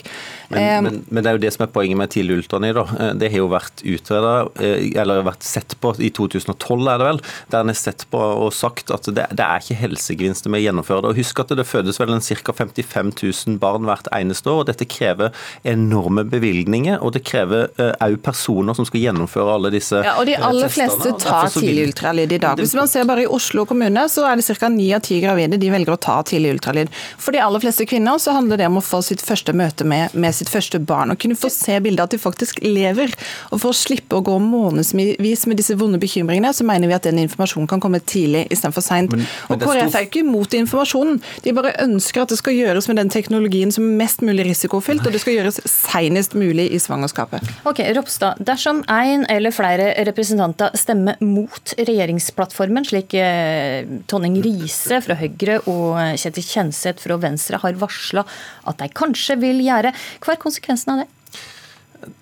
Men, 0.48 0.58
eh, 0.58 0.78
men, 0.86 1.02
men 1.12 1.24
det 1.24 1.28
er 1.28 1.36
jo 1.36 1.42
det 1.42 1.50
som 1.52 1.66
er 1.66 1.72
poenget 1.74 2.00
med 2.00 2.12
tidlig 2.14 2.38
ultralyd. 2.40 2.80
Eh, 2.80 3.10
det 3.20 3.28
har 3.34 3.42
jo 3.42 3.50
vært 3.52 3.82
utreda, 3.84 4.32
eh, 4.64 4.86
eller 4.96 5.26
vært 5.26 5.44
sett 5.44 5.76
på 5.82 5.92
i 6.00 6.08
2012 6.16 6.88
er 6.88 7.02
det 7.02 7.08
vel, 7.10 7.20
der 7.52 7.60
en 7.60 7.72
har 7.74 7.76
sett 7.76 8.06
på 8.08 8.22
og 8.46 8.48
sagt 8.56 8.88
at 8.94 9.10
det, 9.12 9.26
det 9.36 9.44
er 9.44 9.60
ikke 9.60 9.76
helsegevinster 9.82 10.48
med 10.48 10.62
å 10.62 10.66
gjennomføre 10.70 11.04
det. 11.04 11.12
Og 11.12 11.20
Husk 11.20 11.44
at 11.44 11.52
det 11.52 11.68
fødes 11.68 12.00
vel 12.00 12.16
en 12.16 12.24
ca. 12.24 12.56
55 12.56 13.12
000 13.20 13.60
barn 13.60 13.84
hvert 13.84 14.08
eneste 14.16 14.48
år. 14.48 14.62
og 14.62 14.70
Dette 14.72 14.88
krever 14.88 15.36
enorme 15.68 16.24
bevilgninger, 16.24 17.02
og 17.04 17.12
det 17.18 17.26
krever 17.28 17.68
òg 17.76 18.16
personer 18.24 18.72
som 18.78 18.88
skal 18.88 19.04
gjennomføre 19.04 19.58
alle 19.58 19.74
disse 19.76 19.92
testene. 19.92 20.08
Ja, 20.08 20.16
og 20.16 20.26
De 20.28 20.36
aller 20.48 20.72
fleste 20.72 21.12
tar 21.20 21.52
tidlig 21.52 21.90
ultralyd 21.90 22.32
i 22.32 22.40
dag. 22.40 22.56
Hvis 22.56 22.76
man 22.78 22.88
ser 22.88 23.04
bare 23.08 23.26
i 23.26 23.28
Oslo 23.28 23.66
kommune, 23.68 24.08
så 24.08 24.24
er 24.24 24.37
det 24.38 24.58
ca. 24.58 24.68
ni 24.72 24.88
av 24.94 25.04
ti 25.06 25.20
gravide 25.22 25.58
de 25.60 25.70
velger 25.72 25.94
å 25.94 26.00
ta 26.00 26.18
tidlig 26.26 26.56
ultralyd. 26.56 26.92
For 27.18 27.34
de 27.34 27.42
aller 27.42 27.62
fleste 27.62 27.86
kvinner 27.88 28.18
så 28.22 28.34
handler 28.36 28.60
det 28.60 28.68
om 28.70 28.80
å 28.80 28.84
få 28.84 29.02
sitt 29.04 29.22
første 29.24 29.54
møte 29.56 29.86
med, 29.88 30.14
med 30.14 30.34
sitt 30.36 30.50
første 30.52 30.80
barn. 30.80 31.12
Og 31.12 31.20
kunne 31.22 31.38
få 31.38 31.50
se 31.52 31.78
bildet 31.84 32.06
at 32.06 32.14
de 32.14 32.20
faktisk 32.22 32.62
lever. 32.64 33.14
Og 33.52 33.62
for 33.62 33.72
å 33.72 33.76
slippe 33.76 34.18
å 34.18 34.24
gå 34.24 34.36
månedsvis 34.42 35.46
med 35.48 35.60
disse 35.60 35.76
vonde 35.78 36.00
bekymringene, 36.02 36.52
så 36.54 36.66
mener 36.68 36.90
vi 36.90 36.96
at 36.96 37.06
den 37.08 37.20
informasjonen 37.22 37.68
kan 37.70 37.82
komme 37.82 38.00
tidlig 38.00 38.46
istedenfor 38.52 38.84
seint. 38.84 39.14
Og 39.48 39.60
KrF 39.62 39.94
er 39.94 40.06
jo 40.06 40.10
ikke 40.10 40.24
imot 40.24 40.56
informasjonen. 40.58 41.20
De 41.44 41.54
bare 41.56 41.74
ønsker 41.84 42.24
at 42.24 42.32
det 42.32 42.40
skal 42.40 42.56
gjøres 42.56 42.88
med 42.90 43.00
den 43.00 43.12
teknologien 43.12 43.72
som 43.74 43.86
er 43.86 43.98
mest 44.04 44.24
mulig 44.24 44.48
risikofylt, 44.48 45.06
og 45.06 45.14
det 45.14 45.22
skal 45.22 45.38
gjøres 45.38 45.60
seinest 45.68 46.36
mulig 46.38 46.68
i 46.74 46.80
svangerskapet. 46.82 47.44
Ok, 47.68 47.82
Ropstad, 47.96 48.40
dersom 48.44 48.82
en 48.92 49.26
eller 49.30 49.54
flere 49.54 49.90
representanter 50.08 50.74
stemmer 50.78 51.18
mot 51.24 51.74
regjeringsplattformen, 51.78 52.86
slik 52.88 53.16
eh, 53.18 53.86
Tonje 54.10 54.27
Tonning 54.28 54.44
Riise 54.44 54.98
fra 55.00 55.14
Høyre 55.16 55.54
og 55.70 55.96
Kjetil 56.20 56.44
Kjenseth 56.44 57.00
fra 57.00 57.16
Venstre 57.22 57.60
har 57.62 57.78
varsla 57.80 58.26
at 58.68 58.82
de 58.82 58.88
kanskje 58.92 59.38
vil 59.40 59.62
gjøre. 59.64 59.94
Hva 60.20 60.34
er 60.34 60.42
konsekvensen 60.42 60.92
av 60.92 61.00
det? 61.00 61.08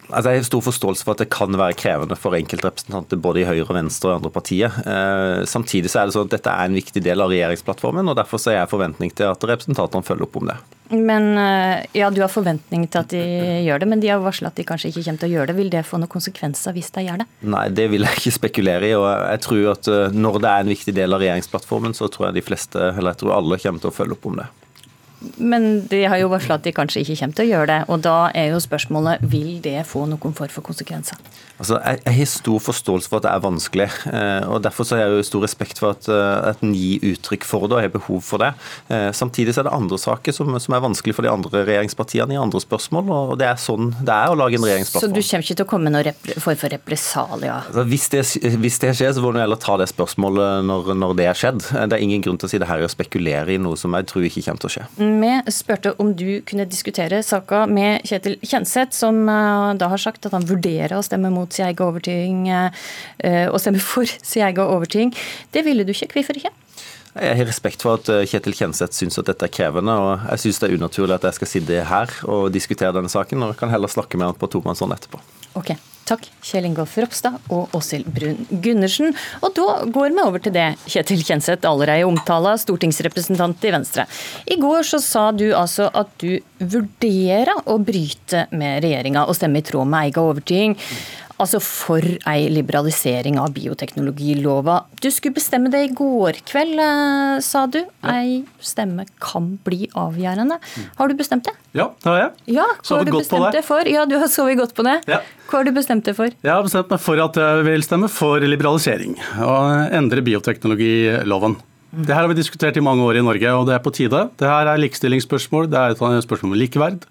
Altså 0.06 0.30
jeg 0.30 0.40
har 0.40 0.46
stor 0.46 0.62
forståelse 0.64 1.04
for 1.04 1.16
at 1.16 1.22
det 1.24 1.28
kan 1.34 1.56
være 1.58 1.76
krevende 1.78 2.16
for 2.18 2.36
enkeltrepresentanter 2.38 3.18
både 3.20 3.42
i 3.42 3.46
Høyre, 3.48 3.66
og 3.66 3.74
Venstre 3.76 4.12
og 4.12 4.20
andre 4.20 4.30
partier. 4.32 4.72
Eh, 4.86 5.42
samtidig 5.50 5.90
så 5.92 6.00
er 6.00 6.08
det 6.08 6.16
sånn 6.16 6.28
at 6.30 6.36
dette 6.36 6.52
er 6.52 6.70
en 6.70 6.78
viktig 6.78 7.02
del 7.04 7.24
av 7.24 7.32
regjeringsplattformen, 7.32 8.08
og 8.08 8.16
derfor 8.18 8.40
så 8.40 8.52
er 8.52 8.60
jeg 8.60 8.72
forventning 8.72 9.12
til 9.18 9.28
at 9.32 9.46
representantene 9.50 10.06
følger 10.06 10.28
opp 10.28 10.38
om 10.40 10.50
det. 10.52 10.56
Men 10.94 11.32
eh, 11.42 11.86
ja, 11.98 12.10
Du 12.14 12.20
har 12.22 12.30
forventning 12.30 12.86
til 12.86 13.02
at 13.02 13.10
de 13.10 13.22
gjør 13.66 13.82
det, 13.82 13.88
men 13.90 14.02
de 14.02 14.12
har 14.12 14.22
varsla 14.22 14.52
at 14.52 14.58
de 14.58 14.66
kanskje 14.66 14.92
ikke 14.92 15.02
kommer 15.02 15.22
til 15.22 15.28
å 15.28 15.34
gjøre 15.34 15.50
det. 15.50 15.56
Vil 15.58 15.72
det 15.74 15.86
få 15.88 15.98
noen 15.98 16.12
konsekvenser 16.12 16.76
hvis 16.76 16.92
de 16.94 17.06
gjør 17.08 17.24
det? 17.24 17.26
Nei, 17.56 17.64
det 17.74 17.88
vil 17.92 18.06
jeg 18.06 18.20
ikke 18.20 18.36
spekulere 18.38 18.92
i. 18.92 18.94
og 18.94 19.08
jeg 19.10 19.42
tror 19.48 19.72
at 19.74 19.90
eh, 19.90 20.14
Når 20.14 20.38
det 20.44 20.52
er 20.52 20.62
en 20.62 20.74
viktig 20.76 20.94
del 20.96 21.16
av 21.16 21.24
regjeringsplattformen, 21.24 21.96
så 21.98 22.08
tror 22.12 22.30
jeg 22.30 22.38
de 22.38 22.46
fleste, 22.46 22.92
eller 22.92 23.12
jeg 23.12 23.24
tror 23.24 23.36
alle 23.40 23.60
kommer 23.60 23.82
til 23.82 23.92
å 23.92 23.98
følge 23.98 24.16
opp 24.18 24.30
om 24.30 24.38
det. 24.40 24.46
Men 25.36 25.86
de 25.88 26.02
har 26.04 26.20
jo 26.20 26.28
varsla 26.32 26.58
at 26.58 26.66
de 26.66 26.74
kanskje 26.76 27.02
ikke 27.02 27.16
kommer 27.22 27.38
til 27.38 27.46
å 27.46 27.50
gjøre 27.50 27.68
det. 27.70 27.80
Og 27.92 28.02
da 28.04 28.16
er 28.36 28.52
jo 28.52 28.60
spørsmålet 28.62 29.24
vil 29.32 29.58
det 29.64 29.78
få 29.88 30.04
noen 30.10 30.36
form 30.36 30.52
for 30.52 30.64
konsekvenser? 30.66 31.20
Altså, 31.56 31.78
jeg, 31.80 32.00
jeg, 32.04 32.14
har 32.18 32.28
stor 32.28 32.60
forståelse 32.60 33.08
for 33.08 33.20
at 33.20 33.24
det 33.24 33.32
er 33.32 33.44
vanskelig. 33.44 33.86
Eh, 34.10 34.48
og 34.52 34.60
Derfor 34.66 34.84
så 34.84 34.98
har 34.98 35.06
jeg 35.06 35.16
jo 35.16 35.26
stor 35.30 35.44
respekt 35.46 35.80
for 35.80 35.96
at, 35.96 36.08
eh, 36.12 36.50
at 36.50 36.60
en 36.64 36.74
gir 36.76 37.04
uttrykk 37.14 37.46
for 37.48 37.64
det 37.64 37.78
og 37.78 37.80
har 37.80 37.94
behov 37.94 38.20
for 38.26 38.44
det. 38.44 38.50
Eh, 38.92 39.08
samtidig 39.16 39.54
så 39.56 39.62
er 39.62 39.70
det 39.70 39.76
andre 39.76 39.98
saker 40.00 40.36
som, 40.36 40.52
som, 40.60 40.76
er 40.76 40.84
vanskelig 40.84 41.16
for 41.16 41.24
de 41.24 41.32
andre 41.32 41.64
regjeringspartiene 41.64 42.36
i 42.36 42.40
andre 42.40 42.60
spørsmål. 42.60 43.08
og 43.14 43.32
Det 43.40 43.48
er 43.48 43.60
sånn 43.60 43.94
det 43.96 44.12
er 44.12 44.34
å 44.34 44.36
lage 44.36 44.60
en 44.60 44.68
regjeringsplattform. 44.68 45.14
Så 45.14 45.16
du 45.16 45.30
kommer 45.30 45.48
ikke 45.48 45.60
til 45.62 45.66
å 45.66 45.70
komme 45.70 45.88
med 45.88 45.96
noen 45.96 46.44
form 46.44 46.60
for 46.60 46.76
represalier? 46.76 47.70
Altså, 47.70 47.86
hvis, 47.88 48.06
det, 48.12 48.24
hvis, 48.60 48.78
det, 48.84 48.92
skjer, 49.00 49.16
så 49.16 49.24
får 49.24 49.38
du 49.38 49.40
heller 49.40 49.62
ta 49.62 49.78
det 49.80 49.88
spørsmålet 49.94 50.68
når, 50.68 50.92
når 51.00 51.16
det 51.16 51.30
er 51.30 51.40
skjedd. 51.40 51.64
Det 51.64 51.96
er 51.96 52.04
ingen 52.04 52.24
grunn 52.24 52.36
til 52.42 52.50
å 52.50 52.52
si 52.52 52.60
det 52.60 52.68
her 52.68 52.84
og 52.84 52.92
spekulere 52.92 53.56
i 53.56 53.60
noe 53.62 53.80
som 53.80 53.96
jeg 53.96 54.10
tror 54.12 54.28
ikke 54.28 54.44
kommer 54.44 54.66
til 54.66 54.72
å 54.72 54.76
skje. 54.76 54.86
Vi 55.06 55.52
spurte 55.54 55.94
om 56.02 56.12
du 56.16 56.40
kunne 56.48 56.66
diskutere 56.68 57.22
saka 57.26 57.64
med 57.70 58.04
Kjetil 58.08 58.38
Kjenseth, 58.42 58.94
som 58.96 59.24
da 59.26 59.88
har 59.92 60.02
sagt 60.02 60.26
at 60.26 60.34
han 60.36 60.46
vurderer 60.46 60.96
å 60.96 61.04
stemme 61.04 61.30
mot 61.32 61.52
sin 61.52 61.68
egen 61.68 61.86
overting 61.86 62.46
eh, 62.50 63.46
og 63.48 63.58
stemme 63.62 63.82
for 63.82 64.08
sin 64.30 64.46
egen 64.46 64.64
overting. 64.66 65.14
Det 65.54 65.64
ville 65.66 65.86
du 65.86 65.94
ikke. 65.94 66.12
Hvorfor 66.16 66.38
ikke? 66.40 66.54
Jeg 67.16 67.36
har 67.38 67.48
respekt 67.48 67.84
for 67.84 67.96
at 67.96 68.10
eh, 68.12 68.26
Kjetil 68.28 68.56
Kjenseth 68.56 68.96
syns 68.96 69.16
at 69.20 69.28
dette 69.30 69.48
er 69.48 69.52
krevende, 69.52 69.94
og 69.96 70.26
jeg 70.34 70.44
syns 70.44 70.60
det 70.60 70.68
er 70.68 70.76
unaturlig 70.76 71.16
at 71.16 71.24
jeg 71.24 71.38
skal 71.38 71.52
sitte 71.52 71.84
her 71.88 72.12
og 72.28 72.50
diskutere 72.52 72.92
denne 72.96 73.12
saken, 73.12 73.46
og 73.46 73.56
kan 73.60 73.72
heller 73.72 73.92
snakke 73.92 74.20
med 74.20 74.30
han 74.30 74.40
på 74.40 74.50
tomannshånd 74.52 74.96
etterpå. 74.96 75.22
Ok, 75.56 75.72
Takk, 76.06 76.28
Kjell 76.46 76.68
Ingolf 76.68 76.94
Ropstad 77.02 77.34
og 77.50 77.72
Åshild 77.74 78.06
Brun 78.14 78.44
Gundersen. 78.62 79.10
Og 79.42 79.56
da 79.56 79.80
går 79.90 80.14
vi 80.14 80.22
over 80.22 80.42
til 80.42 80.54
det 80.54 80.68
Kjetil 80.86 81.24
Kjenseth 81.26 81.66
allerede 81.66 82.06
omtala, 82.06 82.54
stortingsrepresentant 82.62 83.66
i 83.66 83.72
Venstre. 83.74 84.06
I 84.46 84.58
går 84.62 84.86
så 84.86 85.00
sa 85.02 85.24
du 85.34 85.48
altså 85.50 85.90
at 85.90 86.12
du 86.22 86.38
vurderer 86.62 87.50
å 87.66 87.78
bryte 87.82 88.46
med 88.54 88.84
regjeringa 88.86 89.26
og 89.26 89.34
stemme 89.38 89.58
i 89.60 89.66
tråd 89.66 89.90
med 89.90 90.12
egen 90.12 90.22
overting. 90.22 90.78
Altså 91.42 91.58
for 91.60 92.00
ei 92.00 92.46
liberalisering 92.48 93.36
av 93.40 93.50
bioteknologilova. 93.52 94.78
Du 95.04 95.10
skulle 95.12 95.36
bestemme 95.36 95.68
det 95.72 95.82
i 95.84 95.90
går 95.92 96.38
kveld, 96.48 96.80
eh, 96.80 97.40
sa 97.44 97.66
du. 97.66 97.82
Ei 98.08 98.44
stemme 98.60 99.04
kan 99.20 99.58
bli 99.64 99.90
avgjørende. 99.92 100.56
Har 100.96 101.08
du 101.08 101.14
bestemt 101.14 101.44
det? 101.44 101.52
Ja, 101.76 101.90
det 102.00 102.08
har 102.08 102.18
jeg. 102.22 102.56
Ja, 102.56 102.64
hva 102.80 102.96
har 102.96 103.04
du 103.04 103.12
bestemt 103.12 103.52
deg 103.52 103.64
for? 103.64 103.84
Ja, 103.84 104.06
du 104.08 104.16
har 104.18 104.28
sovet 104.32 104.56
godt 104.56 104.74
på 104.74 104.82
det. 104.86 105.02
Ja. 105.06 105.20
Hva 105.50 105.60
har 105.60 105.64
du 105.68 105.72
bestemt 105.76 106.04
deg 106.08 106.16
for? 106.16 106.32
Jeg 106.32 106.52
har 106.52 106.64
bestemt 106.64 106.88
meg 106.90 107.00
for 107.04 107.20
at 107.20 107.36
jeg 107.36 107.64
vil 107.68 107.84
stemme 107.84 108.08
for 108.08 108.40
liberalisering 108.40 109.16
og 109.44 109.92
endre 109.92 110.24
bioteknologiloven. 110.24 111.60
Det 111.96 112.12
her 112.12 112.24
har 112.24 112.28
vi 112.28 112.40
diskutert 112.40 112.76
i 112.76 112.84
mange 112.84 113.04
år 113.04 113.20
i 113.20 113.24
Norge, 113.24 113.52
og 113.56 113.68
det 113.68 113.76
er 113.76 113.84
på 113.84 113.92
tide. 113.94 114.30
Det 114.36 114.48
her 114.48 114.68
er 114.68 114.80
likestillingsspørsmål, 114.80 115.68
det 115.70 115.78
er 115.80 115.94
et 115.94 116.24
spørsmål 116.24 116.52
om 116.52 116.58
likeverd. 116.60 117.06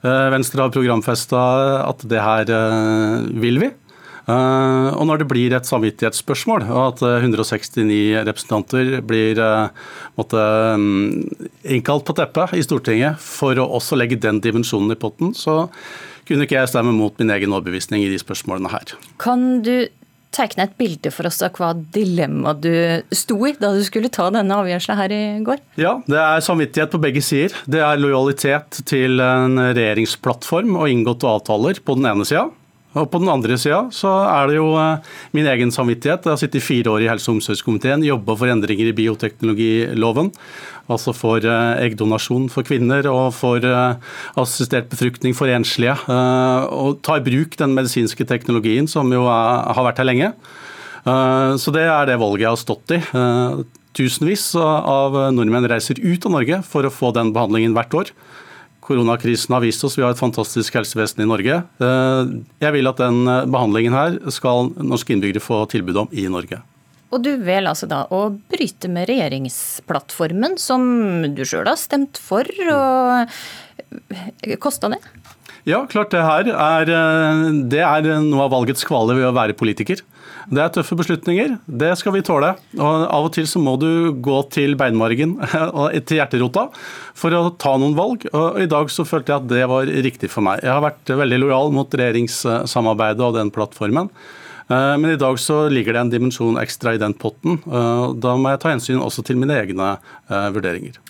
Eh, 0.00 0.26
Venstre 0.32 0.64
har 0.64 0.72
programfesta 0.72 1.40
at 1.84 2.04
det 2.08 2.20
her 2.24 2.50
eh, 2.56 3.28
vil 3.42 3.60
vi. 3.60 3.68
Eh, 4.30 4.88
og 4.94 5.04
når 5.08 5.22
det 5.22 5.28
blir 5.28 5.56
et 5.56 5.68
samvittighetsspørsmål, 5.68 6.64
og 6.70 6.82
at 6.86 7.02
169 7.26 8.22
representanter 8.28 9.00
blir 9.04 9.40
måtte, 10.16 10.44
innkalt 11.68 12.06
på 12.08 12.16
teppet 12.16 12.56
i 12.56 12.64
Stortinget 12.64 13.20
for 13.20 13.60
å 13.60 13.68
også 13.80 13.98
legge 14.00 14.20
den 14.20 14.40
dimensjonen 14.44 14.96
i 14.96 15.00
potten, 15.00 15.34
så 15.36 15.66
kunne 16.28 16.46
ikke 16.46 16.60
jeg 16.60 16.70
stemme 16.72 16.94
mot 16.94 17.16
min 17.20 17.32
egen 17.34 17.52
overbevisning 17.52 18.04
i 18.04 18.12
de 18.12 18.20
spørsmålene 18.22 18.70
her. 18.72 18.94
Kan 19.20 19.64
du 19.66 19.90
tegne 20.34 20.66
et 20.66 20.76
bilde 20.78 21.10
for 21.14 21.28
oss 21.28 21.40
av 21.44 21.56
hva 21.58 21.72
dilemma 21.94 22.54
du 22.54 22.70
sto 23.14 23.38
i 23.48 23.54
da 23.58 23.72
du 23.74 23.82
skulle 23.86 24.12
ta 24.12 24.28
denne 24.34 24.60
avgjørelsen 24.62 24.98
her 24.98 25.14
i 25.14 25.22
går? 25.46 25.62
Ja, 25.80 25.96
det 26.06 26.20
er 26.20 26.44
samvittighet 26.44 26.94
på 26.94 27.02
begge 27.02 27.22
sider. 27.24 27.56
Det 27.70 27.82
er 27.82 28.00
lojalitet 28.00 28.82
til 28.90 29.20
en 29.24 29.58
regjeringsplattform 29.70 30.78
og 30.78 30.90
inngåtte 30.92 31.28
avtaler 31.30 31.82
på 31.84 31.98
den 31.98 32.10
ene 32.12 32.28
sida. 32.28 32.48
Og 32.98 33.06
På 33.10 33.20
den 33.22 33.30
andre 33.30 33.54
sida 33.60 33.84
så 33.94 34.10
er 34.26 34.50
det 34.50 34.56
jo 34.56 34.72
eh, 34.74 35.12
min 35.36 35.46
egen 35.46 35.70
samvittighet. 35.70 36.24
Jeg 36.26 36.32
har 36.32 36.40
sittet 36.40 36.64
fire 36.66 36.90
år 36.90 37.04
i 37.04 37.10
helse- 37.10 37.30
og 37.30 37.38
omsorgskomiteen, 37.38 38.02
jobba 38.02 38.34
for 38.34 38.50
endringer 38.50 38.90
i 38.90 38.94
bioteknologiloven. 38.98 40.32
Altså 40.90 41.14
for 41.14 41.38
eh, 41.46 41.84
eggdonasjon 41.86 42.48
for 42.50 42.66
kvinner 42.66 43.06
og 43.06 43.30
for 43.38 43.62
eh, 43.62 44.10
assistert 44.42 44.90
befruktning 44.90 45.36
for 45.38 45.52
enslige. 45.54 45.94
Og 46.10 46.98
ta 47.06 47.20
i 47.20 47.24
bruk 47.26 47.54
den 47.60 47.76
medisinske 47.78 48.26
teknologien 48.26 48.90
som 48.90 49.12
jo 49.14 49.22
har 49.30 49.84
vært 49.86 50.02
her 50.02 50.10
lenge. 50.10 50.32
Så 51.00 51.72
det 51.72 51.86
er 51.88 52.10
det 52.10 52.18
valget 52.20 52.42
jeg 52.42 52.50
har 52.50 52.58
stått 52.60 52.92
i. 52.92 52.98
Tusenvis 53.96 54.42
av 54.58 55.16
nordmenn 55.32 55.64
reiser 55.70 55.96
ut 56.02 56.26
av 56.28 56.34
Norge 56.34 56.58
for 56.66 56.84
å 56.84 56.92
få 56.92 57.14
den 57.16 57.32
behandlingen 57.32 57.72
hvert 57.76 57.96
år. 57.96 58.12
Koronakrisen 58.90 59.54
har 59.54 59.62
vist 59.62 59.84
oss 59.86 59.94
vi 59.94 60.02
har 60.02 60.10
et 60.10 60.18
fantastisk 60.18 60.74
helsevesen 60.74 61.22
i 61.22 61.28
Norge. 61.30 61.60
Eh, 61.78 62.32
jeg 62.58 62.74
vil 62.74 62.90
at 62.90 62.98
den 62.98 63.22
eh, 63.22 63.46
behandlingen 63.46 63.94
her 63.94 64.16
skal 64.34 64.72
norske 64.82 65.14
innbyggere 65.14 65.42
få 65.44 65.62
tilbud 65.70 66.00
om 66.02 66.10
i 66.10 66.26
Norge. 66.26 66.58
Og 67.14 67.22
du 67.22 67.30
vil 67.42 67.70
altså 67.70 67.86
da 67.90 68.00
å 68.10 68.24
bryte 68.50 68.90
med 68.90 69.06
regjeringsplattformen, 69.10 70.58
som 70.58 70.82
du 71.36 71.44
sjøl 71.46 71.70
har 71.70 71.78
stemt 71.78 72.18
for. 72.18 72.46
og 72.74 74.58
Kosta 74.62 74.90
det? 74.90 74.98
Ja, 75.68 75.84
klart 75.90 76.10
det 76.10 76.26
her 76.26 76.50
er, 76.50 76.90
eh, 76.90 77.46
det 77.70 77.86
er 77.86 78.10
noe 78.26 78.48
av 78.48 78.54
valgets 78.56 78.82
kvale 78.86 79.14
ved 79.20 79.30
å 79.30 79.36
være 79.38 79.54
politiker. 79.54 80.02
Det 80.48 80.62
er 80.62 80.72
tøffe 80.74 80.96
beslutninger. 80.98 81.56
Det 81.66 81.90
skal 82.00 82.14
vi 82.16 82.22
tåle. 82.24 82.54
Og 82.78 83.04
Av 83.10 83.26
og 83.26 83.32
til 83.36 83.48
så 83.50 83.60
må 83.62 83.76
du 83.80 84.12
gå 84.24 84.38
til 84.54 84.76
beinmargen 84.80 85.36
til 86.08 86.20
hjerterota 86.20 86.68
for 87.18 87.36
å 87.36 87.42
ta 87.60 87.76
noen 87.80 87.96
valg. 87.98 88.26
Og 88.32 88.60
I 88.62 88.70
dag 88.70 88.92
så 88.92 89.06
følte 89.08 89.34
jeg 89.34 89.44
at 89.44 89.50
det 89.52 89.68
var 89.70 89.90
riktig 90.08 90.32
for 90.32 90.46
meg. 90.46 90.64
Jeg 90.64 90.72
har 90.72 90.84
vært 90.84 91.14
veldig 91.22 91.42
lojal 91.44 91.74
mot 91.76 92.00
regjeringssamarbeidet 92.00 93.26
og 93.26 93.36
den 93.36 93.52
plattformen. 93.54 94.10
Eh, 94.70 94.96
men 94.96 95.12
i 95.12 95.20
dag 95.20 95.38
så 95.42 95.62
ligger 95.72 95.96
det 95.96 96.04
en 96.06 96.12
dimensjon 96.16 96.60
ekstra 96.62 96.96
i 96.96 97.02
den 97.02 97.16
potten. 97.18 97.60
Da 97.66 98.36
må 98.36 98.54
jeg 98.54 98.62
ta 98.62 98.74
hensyn 98.74 99.02
også 99.04 99.26
til 99.26 99.40
mine 99.40 99.58
egne 99.60 99.96
eh, 99.96 100.50
vurderinger. 100.54 101.00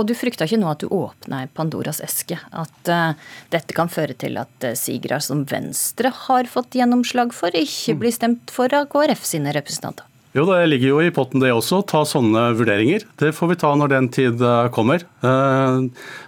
Og 0.00 0.06
du 0.08 0.14
frykta 0.16 0.46
ikke 0.48 0.60
nå 0.62 0.70
at 0.70 0.80
du 0.80 0.88
åpner 0.96 1.50
Pandoras 1.52 2.00
eske? 2.00 2.38
At 2.56 2.88
uh, 2.88 3.12
dette 3.52 3.76
kan 3.76 3.90
føre 3.92 4.16
til 4.16 4.38
at 4.40 4.64
uh, 4.64 4.72
sigere 4.78 5.18
som 5.20 5.42
Venstre 5.50 6.12
har 6.24 6.48
fått 6.48 6.78
gjennomslag 6.78 7.34
for, 7.36 7.52
ikke 7.52 7.98
blir 8.00 8.14
stemt 8.14 8.52
for 8.54 8.72
av 8.72 8.88
KrF 8.92 9.26
sine 9.28 9.52
representanter? 9.52 10.06
Jo, 10.32 10.46
det 10.46 10.70
ligger 10.70 10.92
jo 10.92 11.00
i 11.02 11.10
potten 11.12 11.42
det 11.42 11.50
også, 11.52 11.82
ta 11.90 12.04
sånne 12.06 12.52
vurderinger. 12.56 13.02
Det 13.18 13.32
får 13.34 13.50
vi 13.50 13.58
ta 13.60 13.74
når 13.76 13.92
den 13.92 14.08
tid 14.14 14.40
uh, 14.40 14.70
kommer. 14.72 15.04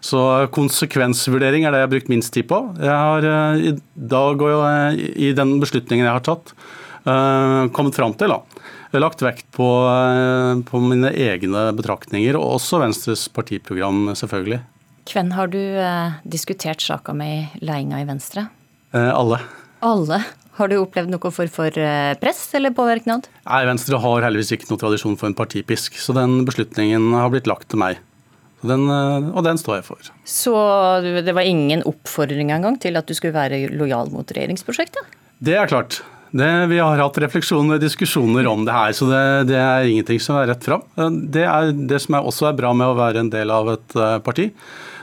Så 0.04 0.22
konsekvensvurdering 0.52 1.64
er 1.64 1.72
det 1.72 1.80
jeg 1.80 1.86
har 1.86 1.92
brukt 1.94 2.12
minst 2.12 2.34
tid 2.34 2.50
på. 2.50 2.60
Jeg 2.82 2.92
har 2.92 3.28
i 3.56 3.76
dag 3.94 4.42
og 4.48 4.98
i 4.98 5.30
den 5.38 5.54
beslutningen 5.62 6.04
jeg 6.04 6.16
har 6.18 6.26
tatt, 6.26 6.52
kommet 7.74 7.96
fram 7.96 8.12
til 8.18 8.34
da, 8.34 8.42
jeg 8.92 9.00
har 9.00 9.06
lagt 9.06 9.22
vekt 9.24 9.46
på, 9.56 9.66
eh, 9.88 10.58
på, 10.68 10.80
mine 10.84 11.08
egne 11.16 11.70
betraktninger, 11.72 12.36
og 12.36 12.58
også 12.58 12.82
Venstres 12.82 13.24
partiprogram, 13.32 14.10
selvfølgelig. 14.18 14.60
Hvem 15.08 15.32
har 15.32 15.48
du 15.48 15.58
eh, 15.58 16.18
diskutert 16.28 16.84
saka 16.84 17.14
med 17.16 17.32
i 17.32 17.64
ledelsen 17.64 17.96
i 17.96 18.04
Venstre? 18.10 18.44
Eh, 18.92 19.08
alle. 19.08 19.40
Alle? 19.80 20.20
Har 20.58 20.68
du 20.68 20.76
opplevd 20.76 21.08
noe 21.08 21.32
for, 21.32 21.48
for 21.48 21.72
eh, 21.80 22.12
press 22.20 22.44
eller 22.58 22.76
påvirknad? 22.76 23.30
Nei, 23.48 23.64
Venstre 23.70 23.96
har 24.04 24.28
heldigvis 24.28 24.52
ikke 24.58 24.68
noe 24.68 24.84
tradisjon 24.84 25.16
for 25.16 25.32
en 25.32 25.40
partipisk, 25.40 25.96
så 25.96 26.12
den 26.20 26.42
beslutningen 26.44 27.14
har 27.16 27.32
blitt 27.32 27.48
lagt 27.48 27.70
til 27.72 27.80
meg. 27.80 28.02
Den, 28.60 28.84
og 28.92 29.40
den 29.42 29.56
står 29.58 29.80
jeg 29.80 29.86
for. 29.88 30.10
Så 30.28 30.52
det 31.02 31.32
var 31.34 31.48
ingen 31.48 31.80
oppfordring 31.88 32.52
engang 32.54 32.76
til 32.78 33.00
at 33.00 33.08
du 33.08 33.16
skulle 33.16 33.34
være 33.34 33.72
lojal 33.72 34.12
mot 34.12 34.28
regjeringsprosjektet? 34.36 35.16
Det 35.42 35.56
er 35.58 35.66
klart. 35.66 36.04
Det, 36.32 36.48
vi 36.70 36.78
har 36.80 36.96
hatt 36.96 37.18
refleksjoner 37.20 37.76
og 37.76 37.82
diskusjoner 37.82 38.46
om 38.48 38.62
det 38.64 38.72
her, 38.72 38.94
så 38.96 39.08
det, 39.10 39.24
det, 39.50 39.58
er 39.60 39.88
ingenting 39.90 40.20
som 40.22 40.38
er 40.40 40.48
rett 40.48 40.64
fram. 40.64 40.84
Det, 41.28 41.44
er, 41.44 41.74
det 41.76 42.00
som 42.00 42.16
er 42.16 42.28
også 42.28 42.48
er 42.48 42.56
bra 42.56 42.70
med 42.76 42.88
å 42.88 42.96
være 42.96 43.20
en 43.20 43.32
del 43.32 43.52
av 43.52 43.68
et 43.74 43.96
uh, 44.00 44.16
parti, 44.24 44.48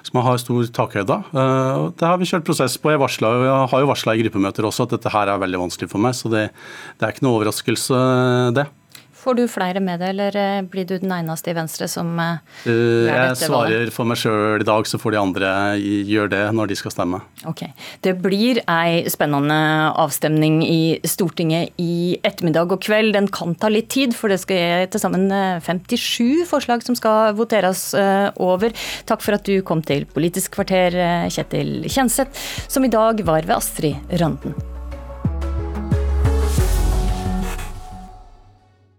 som 0.08 0.24
har 0.26 0.42
stor 0.42 0.72
takhøyde. 0.74 1.20
Uh, 1.30 1.94
det 2.00 2.10
har 2.10 2.18
vi 2.18 2.30
kjørt 2.32 2.48
prosess 2.48 2.80
på. 2.82 2.90
Jeg, 2.96 3.02
varslet, 3.04 3.46
jeg 3.46 3.70
har 3.76 3.86
jo 3.86 3.92
varsla 3.92 4.18
i 4.18 4.24
gruppemøter 4.24 4.66
også 4.66 4.88
at 4.88 4.98
dette 4.98 5.14
her 5.14 5.30
er 5.30 5.46
veldig 5.46 5.62
vanskelig 5.68 5.92
for 5.94 6.02
meg, 6.02 6.18
så 6.18 6.34
det, 6.34 6.48
er 6.98 7.14
ikke 7.14 7.28
noe 7.28 7.44
overraskelse, 7.44 8.02
det. 8.58 8.66
Får 9.20 9.36
du 9.36 9.42
flere 9.52 9.82
med 9.84 10.00
det, 10.00 10.14
eller 10.14 10.36
eh, 10.40 10.62
blir 10.64 10.86
du 10.88 10.94
den 11.02 11.12
eneste 11.12 11.52
i 11.52 11.56
Venstre 11.58 11.90
som 11.92 12.14
uh, 12.16 12.40
Jeg 12.64 13.36
svarer 13.42 13.92
for 13.92 14.08
meg 14.08 14.20
sjøl 14.22 14.64
i 14.64 14.68
dag, 14.68 14.88
så 14.88 15.00
får 15.02 15.16
de 15.16 15.20
andre 15.20 15.52
gjøre 15.80 16.32
det 16.32 16.42
når 16.56 16.72
de 16.72 16.78
skal 16.80 16.94
stemme. 16.94 17.20
Ok. 17.50 17.66
Det 18.06 18.16
blir 18.24 18.62
ei 18.72 19.04
spennende 19.12 19.60
avstemning 20.00 20.62
i 20.64 20.80
Stortinget 21.04 21.76
i 21.84 22.16
ettermiddag 22.24 22.72
og 22.72 22.80
kveld. 22.86 23.12
Den 23.18 23.28
kan 23.34 23.58
ta 23.60 23.72
litt 23.72 23.92
tid, 23.92 24.16
for 24.16 24.32
det 24.32 24.40
skal 24.46 24.88
til 24.88 25.04
sammen 25.04 25.28
57 25.68 26.48
forslag 26.48 26.86
som 26.86 26.96
skal 26.96 27.36
voteres 27.40 27.90
over. 28.40 28.76
Takk 29.10 29.26
for 29.26 29.36
at 29.36 29.48
du 29.48 29.60
kom 29.68 29.84
til 29.84 30.08
Politisk 30.10 30.56
kvarter, 30.56 30.96
Kjetil 31.28 31.90
Kjenseth, 31.92 32.50
som 32.72 32.88
i 32.88 32.94
dag 32.94 33.20
var 33.28 33.44
ved 33.44 33.58
Astrid 33.60 34.20
Randen. 34.22 34.79